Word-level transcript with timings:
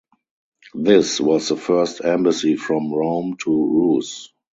This 0.73 1.19
was 1.21 1.49
the 1.49 1.55
first 1.55 2.03
embassy 2.03 2.55
from 2.55 2.91
Rome 2.91 3.37
to 3.43 3.53
Rus. 3.97 4.29